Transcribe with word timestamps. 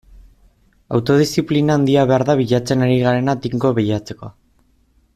Autodiziplina 0.99 1.75
handia 1.81 2.07
behar 2.13 2.25
da 2.31 2.37
bilatzen 2.41 2.87
ari 2.89 2.99
garena 3.05 3.39
tinko 3.47 3.73
bilatzeko. 3.83 4.35